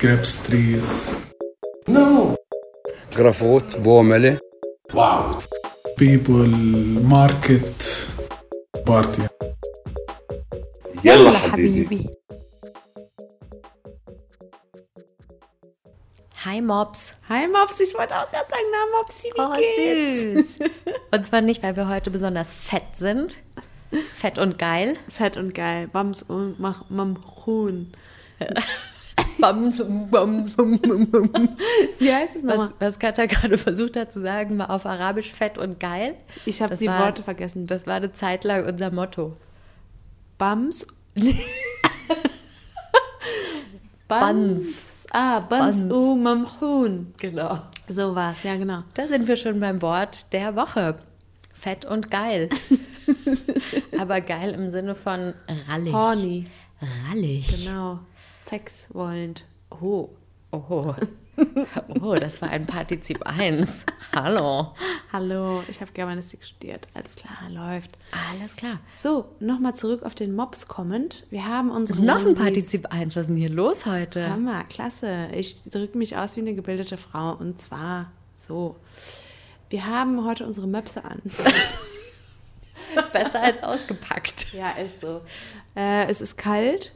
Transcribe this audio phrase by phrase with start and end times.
[0.00, 1.12] grapes trees.
[1.88, 2.36] No.
[3.16, 4.38] جرافوت بوملة
[4.94, 5.42] Wow.
[5.96, 6.46] People,
[7.02, 8.06] market,
[8.86, 9.22] party.
[11.04, 12.08] يلا حبيبي.
[16.44, 17.12] Hi Mops.
[17.28, 20.58] Hi Mops, ich wollte auch gerade sagen, na Mopsi, wie Oh, geht's?
[20.58, 20.68] süß.
[21.12, 23.36] Und zwar nicht, weil wir heute besonders fett sind.
[24.14, 24.96] Fett und geil.
[25.08, 25.88] Fett und geil.
[25.92, 27.92] Bams und mach Mamchun.
[31.99, 32.73] Wie heißt es Was, nochmal?
[32.79, 36.15] was Katha gerade versucht hat zu sagen, war auf Arabisch fett und geil.
[36.45, 37.67] Ich habe die war- Worte vergessen.
[37.67, 39.35] Das war eine Zeit lang unser Motto.
[40.37, 40.85] Bams.
[44.07, 45.05] Buns.
[45.11, 45.93] Ah, Bams Buns.
[45.93, 47.13] u Mamchun.
[47.19, 47.59] Genau.
[47.87, 48.83] So war's, ja genau.
[48.93, 50.95] Da sind wir schon beim Wort der Woche.
[51.53, 52.49] Fett und geil.
[53.99, 55.33] Aber geil im Sinne von
[55.69, 55.93] rallig.
[55.93, 56.45] Horny.
[57.09, 57.65] Rallig.
[57.65, 57.99] Genau.
[58.47, 59.43] Sex wollend.
[59.69, 60.09] Oh.
[60.51, 60.93] Oh.
[62.01, 63.85] Oh, das war ein Partizip 1.
[64.15, 64.73] Hallo.
[65.13, 66.87] Hallo, ich habe Germanistik studiert.
[66.95, 67.99] Alles klar, läuft.
[68.31, 68.79] Alles klar.
[68.95, 71.27] So, nochmal zurück auf den Mops kommend.
[71.29, 72.33] Wir haben unsere Noch ein.
[72.33, 73.15] Partizip 1.
[73.15, 74.27] Was ist denn hier los heute?
[74.27, 75.27] Hammer, klasse.
[75.31, 78.75] Ich drücke mich aus wie eine gebildete Frau und zwar so.
[79.69, 81.21] Wir haben heute unsere Möpse an.
[83.13, 84.53] Besser als ausgepackt.
[84.53, 85.21] Ja, ist so.
[85.75, 86.93] Äh, es ist kalt.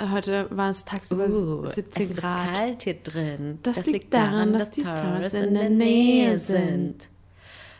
[0.00, 2.46] Heute war es tagsüber Uh, 17 es Grad.
[2.46, 3.58] ist kalt hier drin.
[3.62, 7.08] Das liegt daran, dass die Towers in der Nähe sind.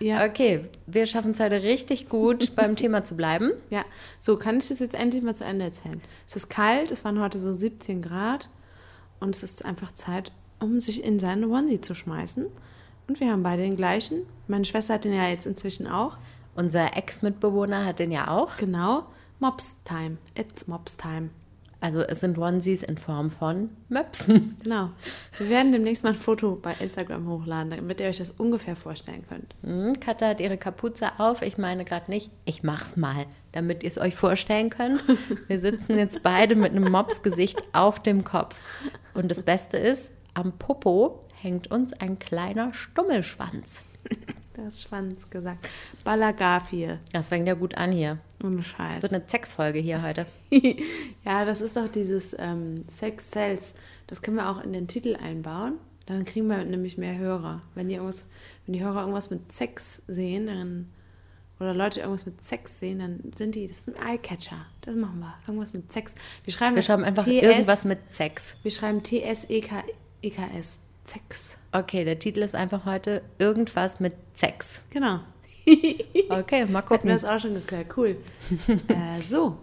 [0.01, 3.53] Ja, Okay, wir schaffen es heute richtig gut, beim Thema zu bleiben.
[3.71, 3.85] ja.
[4.21, 6.01] So, kann ich das jetzt endlich mal zu Ende erzählen?
[6.29, 8.49] Es ist kalt, es waren heute so 17 Grad
[9.21, 12.47] und es ist einfach Zeit, um sich in seine Onesie zu schmeißen.
[13.09, 14.23] Und wir haben beide den gleichen.
[14.47, 16.17] Meine Schwester hat den ja jetzt inzwischen auch.
[16.55, 18.57] Unser Ex-Mitbewohner hat den ja auch.
[18.57, 19.05] Genau.
[19.41, 20.17] Mops Time.
[20.39, 21.31] It's Mops Time.
[21.85, 24.57] Also es sind Onesies in Form von Möpsen.
[24.65, 24.89] Genau.
[25.37, 29.23] Wir werden demnächst mal ein Foto bei Instagram hochladen, damit ihr euch das ungefähr vorstellen
[29.29, 29.55] könnt.
[29.63, 31.43] Hm, Katha hat ihre Kapuze auf.
[31.43, 32.31] Ich meine gerade nicht.
[32.47, 35.05] Ich mach's mal, damit ihr es euch vorstellen könnt.
[35.47, 38.57] Wir sitzen jetzt beide mit einem Mopsgesicht auf dem Kopf.
[39.13, 43.83] Und das Beste ist, am Popo hängt uns ein kleiner Stummelschwanz.
[44.55, 45.69] Das ist Schwanz gesagt.
[46.05, 46.99] Balagafie.
[47.13, 48.19] Das fängt ja gut an hier.
[48.43, 49.03] Ohne Es Scheiß.
[49.03, 50.27] wird eine Sexfolge hier heute.
[51.25, 53.75] ja, das ist doch dieses ähm, Sex Cells.
[54.07, 55.75] Das können wir auch in den Titel einbauen.
[56.07, 57.63] Dann kriegen wir nämlich mehr Hörer.
[57.75, 58.27] Wenn die, irgendwas,
[58.67, 60.93] wenn die Hörer irgendwas mit Sex sehen, dann,
[61.59, 64.67] oder Leute irgendwas mit Sex sehen, dann sind die, das ist ein Eyecatcher.
[64.83, 65.35] Das machen wir.
[65.49, 66.15] Irgendwas mit Sex.
[66.45, 68.55] Wir schreiben, Wir schreiben einfach TS, irgendwas mit Sex.
[68.63, 70.81] Wir schreiben T-S-E-K-E-K-S.
[71.07, 71.59] Sex.
[71.75, 74.81] Okay, der Titel ist einfach heute irgendwas mit Sex.
[74.91, 75.21] Genau.
[76.29, 77.09] Okay, mal Hatten gucken.
[77.09, 77.89] wir das auch schon geklärt.
[77.97, 78.17] Cool.
[78.89, 79.57] äh, so,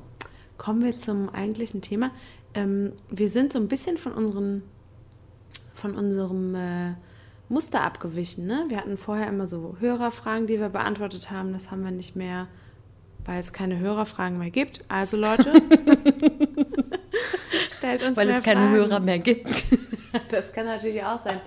[0.57, 2.11] kommen wir zum eigentlichen Thema.
[2.53, 4.63] Ähm, wir sind so ein bisschen von, unseren,
[5.73, 6.93] von unserem äh,
[7.49, 8.45] Muster abgewichen.
[8.47, 8.65] Ne?
[8.67, 11.53] Wir hatten vorher immer so Hörerfragen, die wir beantwortet haben.
[11.53, 12.47] Das haben wir nicht mehr,
[13.23, 14.83] weil es keine Hörerfragen mehr gibt.
[14.87, 15.53] Also Leute,
[17.77, 18.73] stellt uns Weil es keine Fragen.
[18.73, 19.65] Hörer mehr gibt.
[20.29, 21.39] Das kann natürlich auch sein.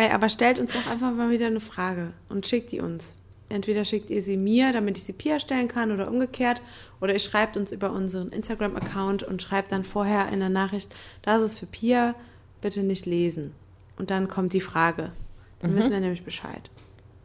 [0.00, 3.14] Ey, aber stellt uns doch einfach mal wieder eine Frage und schickt die uns.
[3.50, 6.62] Entweder schickt ihr sie mir, damit ich sie Pia stellen kann oder umgekehrt.
[7.02, 11.42] Oder ihr schreibt uns über unseren Instagram-Account und schreibt dann vorher in der Nachricht, das
[11.42, 12.14] ist für Pia,
[12.62, 13.52] bitte nicht lesen.
[13.98, 15.12] Und dann kommt die Frage.
[15.58, 16.70] Dann wissen wir nämlich Bescheid.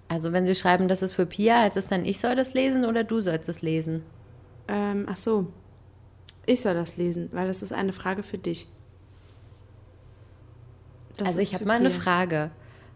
[0.10, 2.84] Also wenn Sie schreiben, das ist für Pia, heißt es dann, ich soll das lesen
[2.84, 4.04] oder du sollst es lesen?
[4.68, 5.48] Ähm, ach so,
[6.46, 8.68] ich soll das lesen, weil das ist eine Frage für dich.
[11.16, 12.00] Das also ich habe mal eine Pia.
[12.02, 12.52] Frage.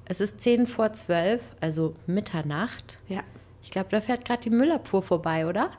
[0.10, 2.98] Es ist 10 vor 12, also Mitternacht.
[3.08, 3.22] Ja.
[3.62, 5.70] Ich glaube, da fährt gerade die Müllabfuhr vorbei, oder?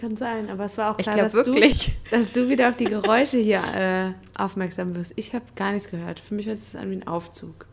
[0.00, 1.96] Kann sein, aber es war auch Ich klar, dass, wirklich.
[2.04, 5.12] Du, dass du wieder auf die Geräusche hier äh, aufmerksam wirst.
[5.16, 6.20] Ich habe gar nichts gehört.
[6.20, 7.66] Für mich hört es an wie ein Aufzug.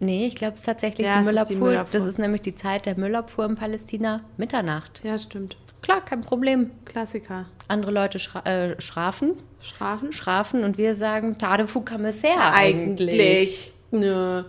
[0.00, 1.56] Nee, ich glaube, es ist tatsächlich Ja, die, Müllabfuhr.
[1.56, 2.00] die Müllabfuhr.
[2.00, 4.20] Das ist nämlich die Zeit der Müllabfuhr in Palästina.
[4.36, 5.00] Mitternacht.
[5.04, 5.56] Ja, stimmt.
[5.82, 6.70] Klar, kein Problem.
[6.84, 7.46] Klassiker.
[7.68, 10.12] Andere Leute schra äh, schrafen, Strafen?
[10.12, 13.72] schrafen und wir sagen, Tadefou Commissaire eigentlich.
[14.00, 14.44] Nö.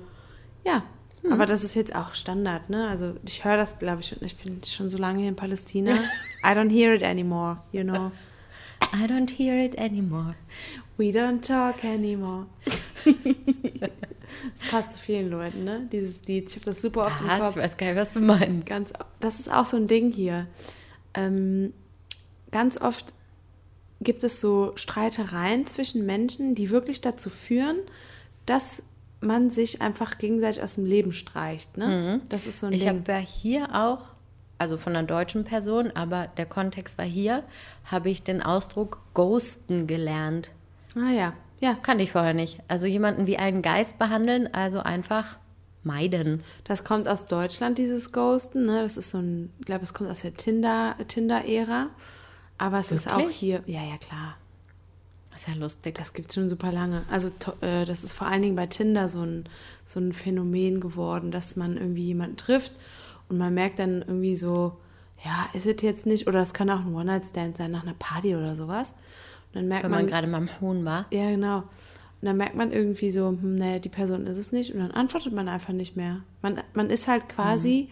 [0.66, 0.84] Ja,
[1.22, 1.32] Hm.
[1.34, 2.88] aber das ist jetzt auch Standard, ne?
[2.88, 4.20] Also ich höre das, glaube ich, schon.
[4.22, 5.94] Ich bin schon so lange hier in Palästina.
[6.44, 8.12] I don't hear it anymore, you know.
[8.94, 10.36] I don't hear it anymore.
[10.98, 12.46] We don't talk anymore.
[13.06, 15.88] das passt zu vielen Leuten, ne?
[15.92, 16.50] Dieses Lied.
[16.50, 17.40] Ich habe das super oft im Was?
[17.40, 17.56] Kopf.
[17.58, 18.68] Ich weiß gar nicht, was du meinst.
[18.68, 20.48] Ganz, das ist auch so ein Ding hier.
[21.14, 21.74] Ähm,
[22.52, 23.14] ganz oft
[24.02, 27.78] gibt es so Streitereien zwischen Menschen, die wirklich dazu führen,
[28.46, 28.84] dass
[29.26, 31.78] man sich einfach gegenseitig aus dem Leben streicht.
[31.78, 32.22] Ne?
[32.30, 34.00] Das ist so ein Ich habe ja hier auch,
[34.58, 37.44] also von einer deutschen Person, aber der Kontext war hier,
[37.86, 40.52] habe ich den Ausdruck ghosten gelernt.
[40.96, 41.34] ah ja.
[41.62, 41.74] Ja.
[41.82, 42.60] Kannte ich vorher nicht.
[42.68, 45.38] Also jemanden wie einen Geist behandeln, also einfach
[45.84, 46.44] meiden.
[46.66, 48.66] Das kommt aus Deutschland, dieses Ghosten.
[48.66, 48.82] Ne?
[48.82, 51.88] Das ist so ein, ich glaube, es kommt aus der Tinder- Tinder-Ära.
[52.58, 53.38] Aber es ist auch Wirklich?
[53.38, 54.36] hier, ja, ja, klar.
[55.36, 55.96] Das ist ja lustig.
[55.96, 57.04] Das gibt es schon super lange.
[57.12, 57.28] Also
[57.60, 59.44] äh, das ist vor allen Dingen bei Tinder so ein,
[59.84, 62.72] so ein Phänomen geworden, dass man irgendwie jemanden trifft
[63.28, 64.78] und man merkt dann irgendwie so,
[65.26, 68.34] ja, ist es jetzt nicht, oder es kann auch ein One-Night-Stand sein nach einer Party
[68.34, 68.92] oder sowas.
[69.50, 71.06] Und dann merkt Wenn man, man gerade mal am Huhn war.
[71.12, 71.58] ja genau.
[72.22, 74.92] Und dann merkt man irgendwie so, hm, nee, die Person ist es nicht und dann
[74.92, 76.22] antwortet man einfach nicht mehr.
[76.44, 77.90] Man, man ist halt quasi,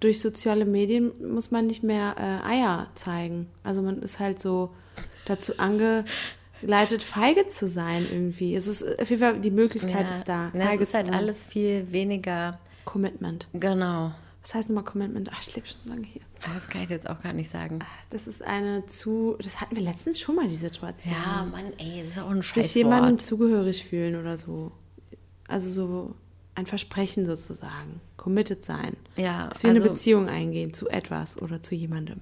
[0.00, 3.46] durch soziale Medien muss man nicht mehr äh, Eier zeigen.
[3.62, 4.70] Also man ist halt so
[5.24, 8.54] dazu angeleitet, feige zu sein irgendwie.
[8.54, 10.50] Es ist auf jeden Fall, die Möglichkeit ist da.
[10.54, 11.14] Ja, feige es ist halt sein.
[11.14, 12.58] alles viel weniger.
[12.84, 13.46] Commitment.
[13.52, 14.12] Genau.
[14.42, 15.30] Was heißt nochmal Commitment?
[15.32, 16.22] Ach, ich lebe schon lange hier.
[16.52, 17.78] Das kann ich jetzt auch gar nicht sagen.
[18.10, 21.14] Das ist eine zu, das hatten wir letztens schon mal, die Situation.
[21.14, 22.74] Ja, Mann, ey, das ist auch ein sich Scheißwort.
[22.74, 24.72] jemandem zugehörig fühlen oder so.
[25.46, 26.14] Also so
[26.56, 28.00] ein Versprechen sozusagen.
[28.16, 28.96] Committed sein.
[29.16, 32.20] Ja, Dass wir eine also- Beziehung eingehen zu etwas oder zu jemandem.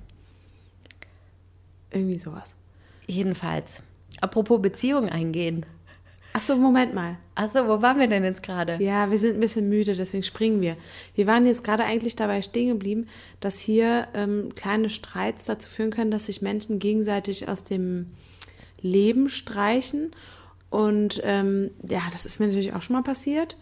[1.90, 2.55] Irgendwie sowas.
[3.10, 3.82] Jedenfalls.
[4.20, 5.66] Apropos Beziehung eingehen.
[6.32, 7.16] Achso, Moment mal.
[7.34, 8.76] Achso, wo waren wir denn jetzt gerade?
[8.80, 10.76] Ja, wir sind ein bisschen müde, deswegen springen wir.
[11.16, 13.08] Wir waren jetzt gerade eigentlich dabei stehen geblieben,
[13.40, 18.12] dass hier ähm, kleine Streits dazu führen können, dass sich Menschen gegenseitig aus dem
[18.80, 20.12] Leben streichen.
[20.68, 23.56] Und ähm, ja, das ist mir natürlich auch schon mal passiert.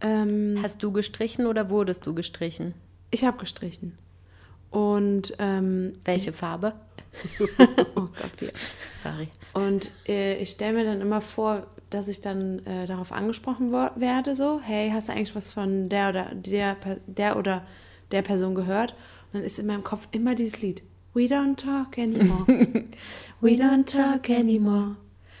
[0.00, 2.74] Ähm, Hast du gestrichen oder wurdest du gestrichen?
[3.12, 3.96] ich habe gestrichen.
[4.72, 6.72] Und ähm, Welche Farbe?
[7.94, 8.50] oh Gott, wie
[9.02, 9.28] Sorry.
[9.52, 14.34] Und äh, ich stelle mir dann immer vor, dass ich dann äh, darauf angesprochen werde,
[14.34, 16.76] so, hey, hast du eigentlich was von der oder der,
[17.06, 17.66] der oder
[18.12, 18.92] der Person gehört?
[18.92, 20.82] Und dann ist in meinem Kopf immer dieses Lied.
[21.12, 22.46] We don't talk anymore.
[23.40, 24.96] We don't talk anymore.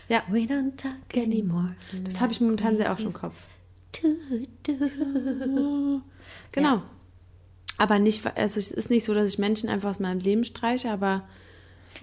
[0.08, 1.74] Ja, We don't talk anymore.
[2.04, 3.46] das habe ich momentan sehr oft im Kopf.
[6.52, 6.82] Genau.
[7.78, 10.90] Aber nicht, also es ist nicht so, dass ich Menschen einfach aus meinem Leben streiche,
[10.90, 11.26] aber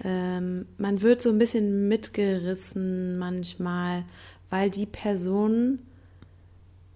[0.04, 4.04] ähm, man wird so ein bisschen mitgerissen manchmal,
[4.50, 5.86] weil die Personen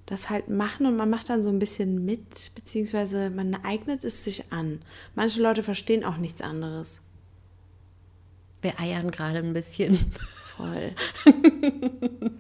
[0.06, 4.24] das halt machen und man macht dann so ein bisschen mit, beziehungsweise man eignet es
[4.24, 4.80] sich an.
[5.14, 7.00] Manche Leute verstehen auch nichts anderes.
[8.60, 9.98] Wir eiern gerade ein bisschen.
[10.56, 10.92] Voll.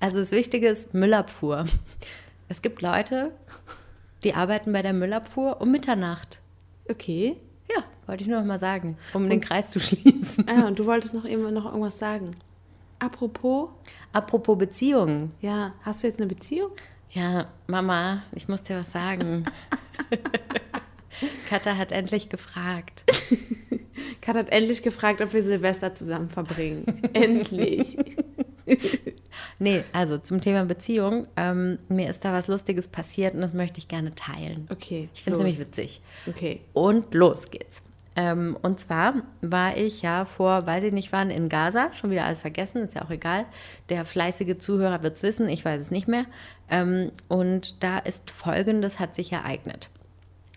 [0.00, 1.64] Also das Wichtige ist Müllabfuhr.
[2.48, 3.30] Es gibt Leute,
[4.24, 6.40] die arbeiten bei der Müllabfuhr um Mitternacht.
[6.88, 7.36] Okay.
[7.74, 10.46] Ja, wollte ich nur noch mal sagen, um den Kreis zu schließen.
[10.48, 12.30] Ah, und du wolltest noch eben noch irgendwas sagen.
[12.98, 13.70] Apropos,
[14.12, 15.32] Apropos Beziehungen.
[15.40, 16.70] ja, hast du jetzt eine Beziehung?
[17.10, 19.44] Ja, Mama, ich muss dir was sagen.
[21.48, 23.04] Katha hat endlich gefragt.
[24.20, 27.02] Kat hat endlich gefragt, ob wir Silvester zusammen verbringen.
[27.12, 27.96] endlich.
[29.58, 31.26] Nee, also zum Thema Beziehung.
[31.36, 34.66] Ähm, mir ist da was Lustiges passiert und das möchte ich gerne teilen.
[34.70, 35.08] Okay.
[35.14, 36.00] Ich finde es nämlich witzig.
[36.28, 36.60] Okay.
[36.72, 37.82] Und los geht's.
[38.14, 42.26] Ähm, und zwar war ich ja vor, weiß ich nicht wann, in Gaza, schon wieder
[42.26, 43.46] alles vergessen, ist ja auch egal.
[43.88, 46.26] Der fleißige Zuhörer wird es wissen, ich weiß es nicht mehr.
[46.68, 49.88] Ähm, und da ist Folgendes hat sich ereignet.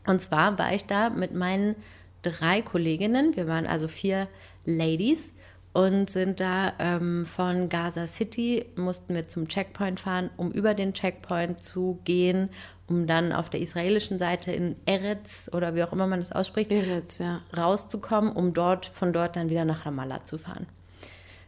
[0.05, 1.75] Und zwar war ich da mit meinen
[2.21, 4.27] drei Kolleginnen, wir waren also vier
[4.65, 5.31] Ladies
[5.75, 10.93] und sind da ähm, von Gaza City, mussten wir zum Checkpoint fahren, um über den
[10.93, 12.47] Checkpoint zu gehen,
[12.87, 16.71] um dann auf der israelischen Seite in Eretz oder wie auch immer man das ausspricht,
[16.71, 17.41] Eretz, ja.
[17.57, 20.65] rauszukommen, um dort von dort dann wieder nach Ramallah zu fahren.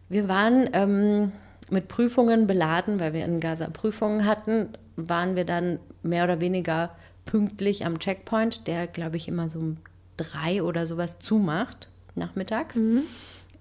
[0.09, 1.31] Wir waren ähm,
[1.69, 6.91] mit Prüfungen beladen, weil wir in Gaza Prüfungen hatten, waren wir dann mehr oder weniger
[7.23, 9.77] pünktlich am Checkpoint, der, glaube ich, immer so um
[10.17, 12.77] drei oder sowas zumacht, nachmittags.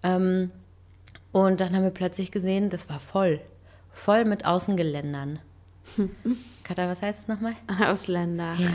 [0.02, 0.50] Ähm,
[1.32, 3.40] und dann haben wir plötzlich gesehen, das war voll.
[3.92, 5.38] Voll mit Außengeländern.
[6.64, 7.54] Katha, was heißt es nochmal?
[7.86, 8.54] Ausländer.
[8.58, 8.68] Ja,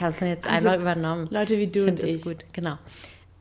[0.00, 1.28] habe es mir jetzt Also, einmal übernommen.
[1.30, 2.12] Leute wie du ich und ich.
[2.14, 2.76] das gut, genau.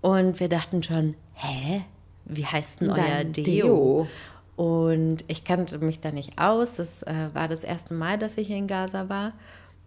[0.01, 1.83] Und wir dachten schon, hä?
[2.25, 3.43] Wie heißt denn euer Deo?
[3.43, 4.07] Deo.
[4.55, 6.75] Und ich kannte mich da nicht aus.
[6.75, 9.33] Das äh, war das erste Mal, dass ich in Gaza war.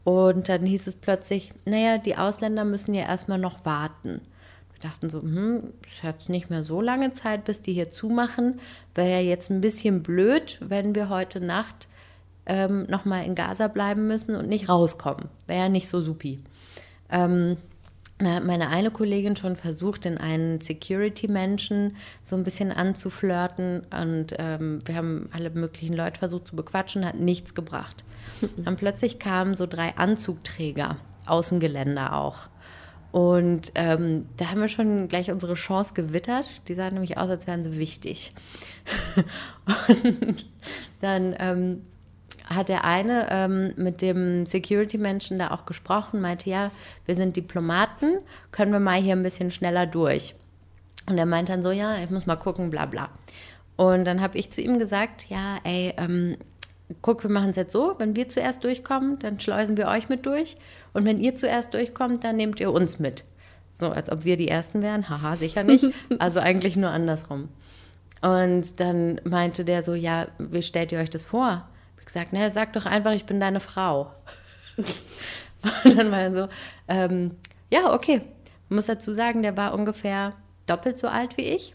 [0.04, 4.20] Und dann hieß es plötzlich, naja, die Ausländer müssen ja erstmal noch warten.
[4.80, 8.61] Wir dachten so, hm, es hat nicht mehr so lange Zeit, bis die hier zumachen.
[8.94, 11.88] Wäre ja jetzt ein bisschen blöd, wenn wir heute Nacht
[12.47, 15.28] ähm, nochmal in Gaza bleiben müssen und nicht rauskommen.
[15.47, 16.38] Wäre ja nicht so supi.
[17.11, 17.56] Ähm,
[18.18, 24.35] da hat meine eine Kollegin schon versucht, den einen Security-Menschen so ein bisschen anzuflirten und
[24.38, 28.04] ähm, wir haben alle möglichen Leute versucht zu bequatschen, hat nichts gebracht.
[28.56, 32.49] Dann plötzlich kamen so drei Anzugträger, Außengeländer auch.
[33.18, 36.48] Und ähm, da haben wir schon gleich unsere Chance gewittert.
[36.68, 38.32] Die sahen nämlich aus, als wären sie wichtig.
[39.88, 40.46] und
[41.00, 41.82] dann ähm,
[42.44, 46.70] hat der eine ähm, mit dem Security-Menschen da auch gesprochen, meinte, ja,
[47.06, 48.20] wir sind Diplomaten,
[48.52, 50.37] können wir mal hier ein bisschen schneller durch.
[51.06, 53.08] Und er meint dann so, ja, ich muss mal gucken, bla bla.
[53.75, 56.37] Und dann habe ich zu ihm gesagt, ja, ey, ähm,
[57.02, 60.26] guck, wir machen es jetzt so, wenn wir zuerst durchkommen, dann schleusen wir euch mit
[60.26, 60.57] durch.
[60.92, 63.25] Und wenn ihr zuerst durchkommt, dann nehmt ihr uns mit.
[63.75, 65.09] So, als ob wir die Ersten wären.
[65.09, 65.87] Haha, sicher nicht.
[66.18, 67.49] Also eigentlich nur andersrum.
[68.23, 71.68] Und dann meinte der so, ja, wie stellt ihr euch das vor?
[72.00, 74.12] Ich gesagt, naja, sag doch einfach, ich bin deine Frau.
[75.85, 76.49] Und dann war er so,
[76.88, 77.33] ähm,
[77.71, 78.23] ja, okay.
[78.68, 80.35] Ich muss dazu sagen, der war ungefähr
[80.66, 81.75] doppelt so alt wie ich.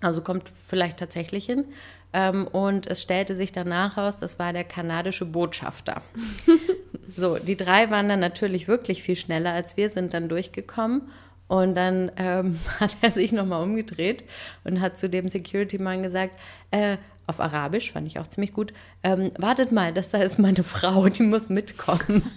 [0.00, 1.64] Also kommt vielleicht tatsächlich hin.
[2.12, 6.02] Ähm, und es stellte sich danach raus, das war der kanadische Botschafter.
[7.16, 11.02] so, die drei waren dann natürlich wirklich viel schneller als wir, sind dann durchgekommen.
[11.48, 14.24] Und dann ähm, hat er sich nochmal umgedreht
[14.64, 16.38] und hat zu dem Security-Mann gesagt,
[16.70, 16.96] äh,
[17.26, 18.72] auf Arabisch, fand ich auch ziemlich gut,
[19.02, 22.22] ähm, wartet mal, das da ist meine Frau, die muss mitkommen.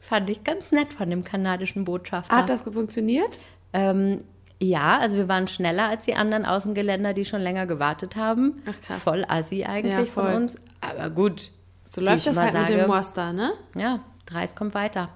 [0.00, 2.34] fand ich ganz nett von dem kanadischen Botschafter.
[2.34, 3.38] Hat das funktioniert?
[3.72, 4.24] Ähm,
[4.62, 8.62] ja, also wir waren schneller als die anderen Außengeländer, die schon länger gewartet haben.
[8.66, 9.02] Ach, krass.
[9.02, 10.34] Voll assi eigentlich Ja, von voll.
[10.34, 10.56] uns.
[10.80, 11.50] Aber gut.
[11.84, 13.52] So läuft das halt mit sage, dem Muster, ne?
[13.76, 15.08] Ja, Dreis kommt weiter.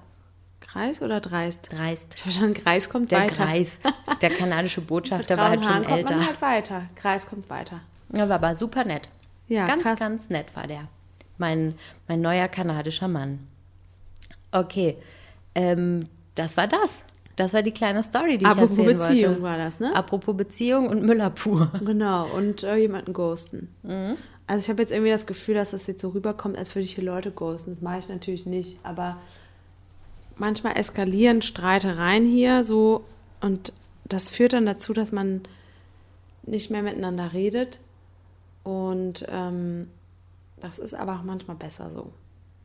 [0.59, 1.69] Kreis oder dreist?
[1.71, 2.23] Dreist.
[2.25, 3.45] Ich schon Kreis kommt Der weiter.
[3.45, 3.79] Kreis.
[4.21, 6.07] Der kanadische Mit Botschafter war halt schon Haaren älter.
[6.15, 6.81] kommt man halt weiter.
[6.95, 7.79] Kreis kommt weiter.
[8.13, 9.09] Ja, war aber super nett.
[9.47, 9.99] Ja, ganz, krass.
[9.99, 10.87] ganz nett war der.
[11.37, 11.75] Mein,
[12.07, 13.47] mein neuer kanadischer Mann.
[14.51, 14.97] Okay,
[15.53, 17.03] ähm, das war das.
[17.35, 19.43] Das war die kleine Story, die Apropos ich erzählen Beziehung wollte.
[19.43, 19.95] war das, ne?
[19.95, 21.71] Apropos Beziehung und Müllabfuhr.
[21.85, 23.69] Genau, und äh, jemanden ghosten.
[23.83, 24.17] Mhm.
[24.47, 26.95] Also ich habe jetzt irgendwie das Gefühl, dass das jetzt so rüberkommt, als würde ich
[26.95, 27.73] hier Leute ghosten.
[27.73, 29.17] Das mache ich natürlich nicht, aber
[30.37, 33.05] manchmal eskalieren Streitereien hier so
[33.41, 33.73] und
[34.05, 35.41] das führt dann dazu, dass man
[36.43, 37.79] nicht mehr miteinander redet
[38.63, 39.87] und ähm,
[40.59, 42.13] das ist aber auch manchmal besser so.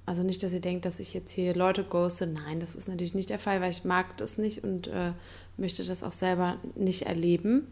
[0.07, 2.27] Also nicht, dass ihr denkt, dass ich jetzt hier Leute ghoste.
[2.27, 5.13] Nein, das ist natürlich nicht der Fall, weil ich mag das nicht und äh,
[5.57, 7.69] möchte das auch selber nicht erleben.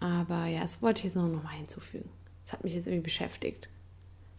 [0.00, 2.10] Aber ja, das wollte ich jetzt noch mal hinzufügen.
[2.44, 3.68] Das hat mich jetzt irgendwie beschäftigt.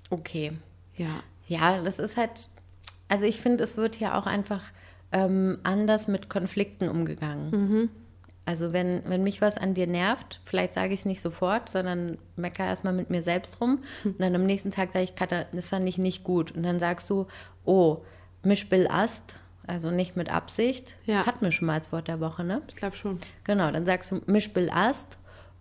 [0.09, 0.53] Okay.
[0.95, 1.23] Ja.
[1.47, 2.49] Ja, das ist halt,
[3.07, 4.63] also ich finde, es wird hier auch einfach
[5.11, 7.89] ähm, anders mit Konflikten umgegangen.
[8.47, 12.17] Also wenn, wenn mich was an dir nervt, vielleicht sage ich es nicht sofort, sondern
[12.37, 15.69] mecker erstmal mit mir selbst rum und dann am nächsten Tag sage ich, Katha, das
[15.69, 16.53] fand ich nicht gut.
[16.53, 17.27] Und dann sagst du,
[17.65, 17.97] oh,
[18.43, 19.35] Mischbill Ast,
[19.67, 21.25] also nicht mit Absicht, Ja.
[21.25, 22.61] hatten wir schon mal als Wort der Woche, ne?
[22.69, 23.19] Ich glaube schon.
[23.43, 25.17] Genau, dann sagst du Mischbill Ast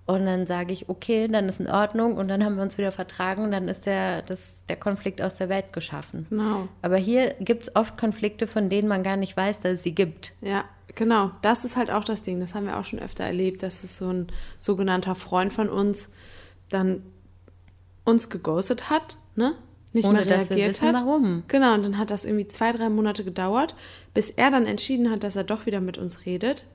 [0.06, 2.92] und dann sage ich, okay, dann ist in Ordnung und dann haben wir uns wieder
[2.92, 6.26] vertragen und dann ist der, das, der Konflikt aus der Welt geschaffen.
[6.30, 6.68] Genau.
[6.82, 9.94] Aber hier gibt es oft Konflikte, von denen man gar nicht weiß, dass es sie
[9.96, 10.34] gibt.
[10.40, 10.64] Ja,
[10.96, 11.30] genau.
[11.42, 12.40] Das ist halt auch das Ding.
[12.40, 14.26] Das haben wir auch schon öfter erlebt, dass es so ein
[14.58, 16.10] sogenannter Freund von uns
[16.68, 17.02] dann
[18.04, 19.54] uns geghostet hat, ne?
[19.92, 20.94] Nicht Ohne mal dass wir reagiert wissen, hat.
[20.94, 21.44] warum.
[21.48, 23.74] Genau, und dann hat das irgendwie zwei, drei Monate gedauert,
[24.12, 26.66] bis er dann entschieden hat, dass er doch wieder mit uns redet.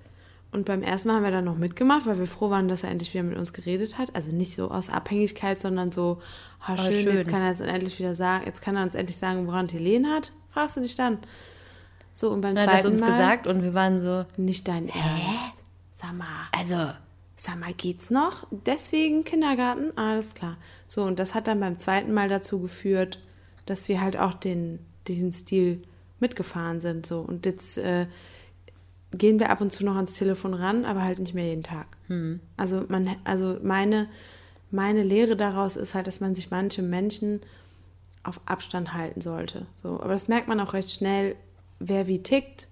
[0.51, 2.89] Und beim ersten Mal haben wir dann noch mitgemacht, weil wir froh waren, dass er
[2.89, 4.15] endlich wieder mit uns geredet hat.
[4.15, 6.19] Also nicht so aus Abhängigkeit, sondern so,
[6.59, 7.15] ah, schön, schön.
[7.15, 10.09] jetzt kann er es endlich wieder sagen, jetzt kann er uns endlich sagen, woran Helene
[10.09, 10.33] hat.
[10.49, 11.19] Fragst du dich dann.
[12.13, 13.11] So, und beim Dann hat er zweiten uns Mal.
[13.11, 15.63] gesagt und wir waren so, Nicht dein Ernst?
[15.95, 16.91] Sag mal, also,
[17.35, 18.47] sag mal, geht's noch?
[18.65, 19.97] Deswegen Kindergarten?
[19.97, 20.57] Alles klar.
[20.87, 23.19] So, und das hat dann beim zweiten Mal dazu geführt,
[23.65, 25.83] dass wir halt auch den, diesen Stil
[26.19, 27.05] mitgefahren sind.
[27.05, 27.21] So.
[27.21, 28.07] Und jetzt äh,
[29.11, 31.87] gehen wir ab und zu noch ans Telefon ran, aber halt nicht mehr jeden Tag.
[32.57, 34.09] Also, man, also meine,
[34.69, 37.41] meine Lehre daraus ist halt, dass man sich manche Menschen
[38.23, 39.65] auf Abstand halten sollte.
[39.75, 41.35] So, aber das merkt man auch recht schnell,
[41.87, 42.67] wer wie tickt.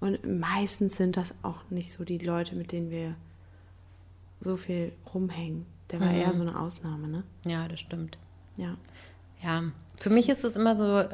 [0.00, 3.14] Und meistens sind das auch nicht so die Leute, mit denen wir
[4.40, 5.66] so viel rumhängen.
[5.90, 7.24] Der war eher so eine Ausnahme, ne?
[7.44, 8.16] ja, das stimmt.
[8.56, 8.76] Ja.
[9.42, 9.64] Ja,
[10.00, 11.04] für mich ist es immer so,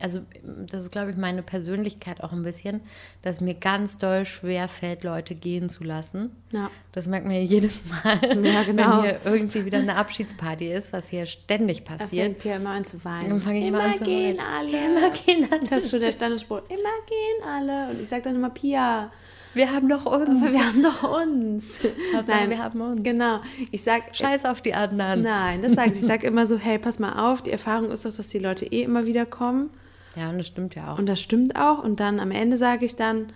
[0.00, 2.80] also das ist, glaube ich, meine Persönlichkeit auch ein bisschen,
[3.22, 6.34] dass mir ganz doll schwer fällt, Leute gehen zu lassen.
[6.50, 6.70] Ja.
[6.92, 8.96] Das merkt man ja jedes Mal, Ja, genau.
[8.98, 12.24] wenn hier irgendwie wieder eine Abschiedsparty ist, was hier ständig Da passiert.
[12.26, 13.30] fängt Pia immer an zu weinen.
[13.30, 14.40] Dann fange ich immer an zu gehen weinen.
[14.40, 14.84] alle.
[14.86, 15.66] Immer gehen alle.
[15.70, 16.62] Das ist schon der Standardspruch.
[16.68, 17.90] Immer gehen alle.
[17.92, 19.12] Und ich sage dann immer, Pia,
[19.54, 20.52] Wir haben doch uns.
[20.52, 21.80] wir haben doch uns.
[22.14, 23.02] Hauptsache, wir haben uns.
[23.02, 23.40] Genau.
[23.70, 25.22] Ich sag, Scheiß auf die anderen.
[25.22, 25.98] nein, das sage ich.
[25.98, 27.42] Ich sage immer so, hey, pass mal auf.
[27.42, 29.70] Die Erfahrung ist doch, dass die Leute eh immer wieder kommen.
[30.16, 30.98] Ja, und das stimmt ja auch.
[30.98, 31.82] Und das stimmt auch.
[31.82, 33.26] Und dann am Ende sage ich dann,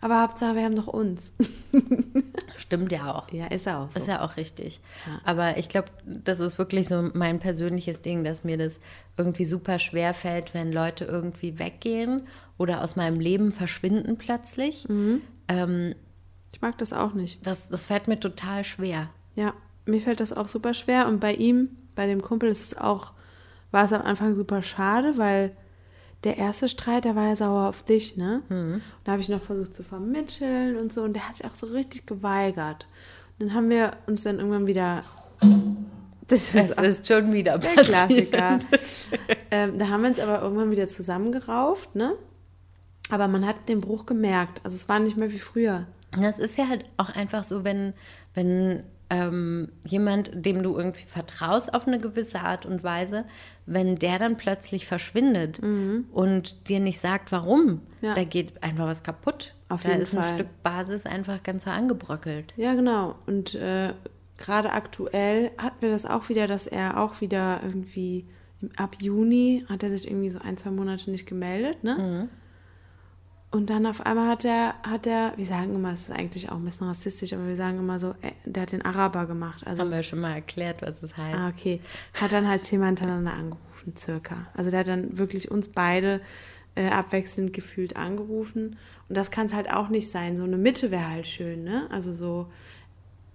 [0.00, 1.32] aber Hauptsache, wir haben doch uns.
[2.56, 3.30] stimmt ja auch.
[3.32, 3.98] Ja, ist ja auch so.
[3.98, 4.80] Ist ja auch richtig.
[5.24, 8.80] Aber ich glaube, das ist wirklich so mein persönliches Ding, dass mir das
[9.16, 12.22] irgendwie super schwer fällt, wenn Leute irgendwie weggehen
[12.58, 14.88] oder aus meinem Leben verschwinden plötzlich.
[14.88, 15.22] Mhm.
[15.50, 15.94] Ähm,
[16.52, 17.46] Ich mag das auch nicht.
[17.46, 19.08] das, das fällt mir total schwer.
[19.34, 19.52] Ja.
[19.86, 21.06] mir fällt das auch super schwer.
[21.08, 23.12] Und bei ihm, bei dem Kumpel, ist es auch,
[23.70, 25.56] war es am Anfang super schade, weil
[26.24, 28.42] der erste Streit, da war er sauer auf dich, ne?
[28.50, 31.02] Und da habe ich noch versucht zu vermitteln und so.
[31.02, 32.86] Und der hat sich auch so richtig geweigert.
[33.38, 35.04] Und dann haben wir uns dann irgendwann wieder.
[36.28, 38.30] Das auch ist schon wieder der passiert.
[38.30, 38.58] Klassiker.
[39.50, 42.12] ähm, da haben wir uns aber irgendwann wieder zusammengerauft, ne?
[43.10, 44.60] Aber man hat den Bruch gemerkt.
[44.64, 45.86] Also es war nicht mehr wie früher.
[46.20, 47.92] Das ist ja halt auch einfach so, wenn,
[48.34, 53.24] wenn ähm, jemand, dem du irgendwie vertraust auf eine gewisse Art und Weise,
[53.66, 55.60] wenn der dann plötzlich verschwindet
[56.12, 57.80] und dir nicht sagt, warum, Mhm.
[58.02, 58.14] Ja.
[58.14, 59.54] da geht einfach was kaputt.
[59.68, 60.34] Auf da jeden ist ein Fall.
[60.34, 62.54] Stück Basis einfach ganz so angebröckelt.
[62.56, 63.14] Ja, genau.
[63.26, 63.92] Und äh,
[64.38, 68.26] gerade aktuell hatten wir das auch wieder, dass er auch wieder irgendwie
[68.76, 72.28] ab Juni hat er sich irgendwie so ein, zwei Monate nicht gemeldet, ne?
[73.52, 76.56] Und dann auf einmal hat er, hat er, wir sagen immer, es ist eigentlich auch
[76.56, 79.66] ein bisschen rassistisch, aber wir sagen immer so, äh, der hat den Araber gemacht.
[79.66, 81.36] Also Haben wir schon mal erklärt, was es heißt.
[81.36, 81.80] Ah, okay.
[82.14, 84.46] Hat dann halt zehnmal hintereinander angerufen, circa.
[84.54, 86.20] Also der hat dann wirklich uns beide
[86.76, 88.76] äh, abwechselnd gefühlt angerufen.
[89.08, 90.36] Und das kann es halt auch nicht sein.
[90.36, 91.88] So eine Mitte wäre halt schön, ne?
[91.90, 92.46] Also so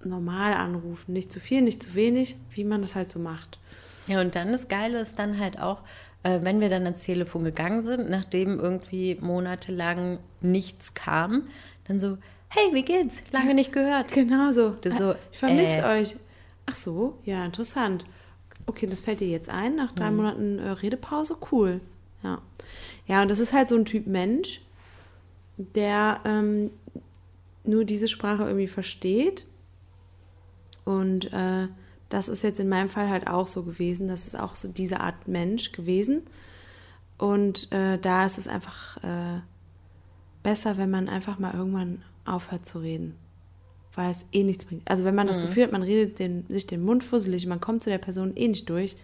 [0.02, 1.12] normal anrufen.
[1.12, 3.60] Nicht zu viel, nicht zu wenig, wie man das halt so macht.
[4.08, 5.82] Ja, und dann das Geile ist dann halt auch,
[6.26, 11.48] äh, wenn wir dann ans Telefon gegangen sind, nachdem irgendwie monatelang nichts kam,
[11.88, 12.18] dann so,
[12.50, 13.22] hey, wie geht's?
[13.32, 14.12] Lange nicht gehört.
[14.12, 14.72] Genau so.
[14.82, 16.02] Das so, ich vermisse äh.
[16.02, 16.16] euch.
[16.66, 18.06] Ach so, ja, interessant.
[18.66, 21.38] Okay, das fällt dir jetzt ein, nach drei Monaten äh, Redepause?
[21.52, 21.80] Cool.
[22.24, 22.42] Ja.
[23.06, 24.62] Ja, und das ist halt so ein Typ Mensch,
[25.58, 26.72] der ähm,
[27.64, 29.46] nur diese Sprache irgendwie versteht.
[30.86, 31.68] Und äh,
[32.10, 34.08] das ist jetzt in meinem Fall halt auch so gewesen.
[34.08, 36.22] Das ist auch so diese Art Mensch gewesen.
[37.18, 39.40] Und äh, da ist es einfach äh,
[40.44, 43.16] besser, wenn man einfach mal irgendwann aufhört zu reden.
[43.94, 44.90] Weil es eh nichts bringt.
[44.90, 47.84] Also wenn man das Gefühl hat, man redet den, sich den Mund fusselig, man kommt
[47.84, 48.98] zu der Person eh nicht durch,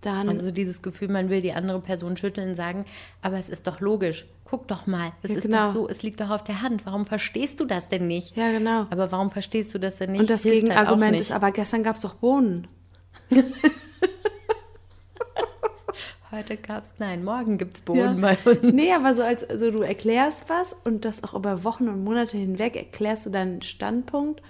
[0.00, 2.84] dann Also dieses Gefühl, man will die andere Person schütteln, sagen,
[3.22, 4.26] aber es ist doch logisch.
[4.44, 5.64] Guck doch mal, es Ja, ist genau.
[5.64, 6.86] doch so, es liegt doch auf der Hand.
[6.86, 8.36] Warum verstehst du das denn nicht?
[8.36, 8.86] Ja, genau.
[8.90, 10.20] Aber warum verstehst du das denn nicht?
[10.20, 11.20] Und das Hilft halt Gegenargument nicht.
[11.22, 12.68] ist, aber gestern gab es doch Bohnen.
[16.32, 18.58] Heute gab's, nein, morgen gibt's Bohnen bei uns.
[18.62, 22.36] Nee, aber so als also du erklärst was und das auch über Wochen und Monate
[22.36, 24.42] hinweg erklärst du deinen Standpunkt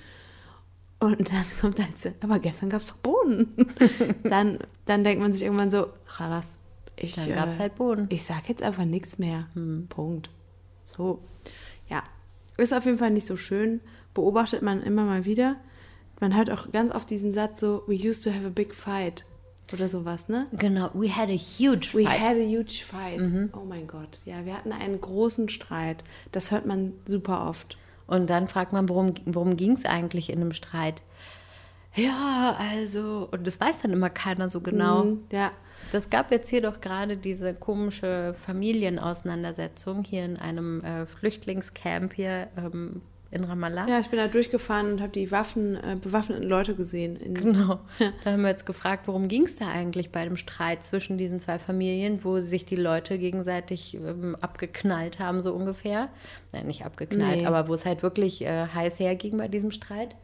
[0.99, 3.55] und dann kommt halt so, aber gestern gab es doch Bohnen.
[4.25, 6.59] dann, dann denkt man sich irgendwann so, Chalas,
[6.99, 8.07] ich, Dann gab's äh, halt Bohnen.
[8.11, 9.49] Ich sag jetzt einfach nichts mehr.
[9.55, 9.87] Hm.
[9.89, 10.31] Punkt.
[10.85, 11.21] So.
[11.89, 12.03] Ja.
[12.57, 13.81] Ist auf jeden Fall nicht so schön.
[14.15, 15.57] Beobachtet man immer mal wieder.
[16.21, 19.27] Man hört auch ganz oft diesen Satz so, we used to have a big fight.
[19.73, 20.47] Oder sowas, ne?
[20.53, 22.21] Genau, we had a huge We fight.
[22.21, 23.21] had a huge fight.
[23.53, 24.21] Oh mein Gott.
[24.25, 26.05] Ja, wir hatten einen großen Streit.
[26.33, 27.77] Das hört man super oft.
[28.07, 31.03] Und dann fragt man, worum, worum ging es eigentlich in einem Streit?
[31.95, 35.05] Ja, also, und das weiß dann immer keiner so genau.
[35.05, 35.51] Mhm, ja.
[35.93, 42.49] Das gab jetzt hier doch gerade diese komische Familienauseinandersetzung hier in einem äh, Flüchtlingscamp hier
[42.57, 43.89] ähm, in Ramallah.
[43.89, 47.19] Ja, ich bin da durchgefahren und habe die Waffen, äh, bewaffneten Leute gesehen.
[47.35, 47.81] Genau.
[48.25, 51.41] Da haben wir jetzt gefragt, worum ging es da eigentlich bei dem Streit zwischen diesen
[51.41, 56.09] zwei Familien, wo sich die Leute gegenseitig ähm, abgeknallt haben, so ungefähr.
[56.53, 57.47] Nein, nicht abgeknallt, Nee.
[57.47, 60.15] aber wo es halt wirklich äh, heiß herging bei diesem Streit.